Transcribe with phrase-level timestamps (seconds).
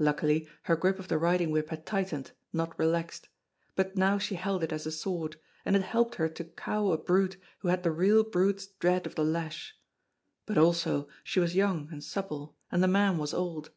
[0.00, 3.28] Luckily her grip of the riding whip had tightened, not relaxed;
[3.76, 6.98] but now she held it as a sword; and it helped her to cow a
[6.98, 9.76] brute who had the real brute's dread of the lash.
[10.46, 13.70] But also she was young and supple, and the man was old.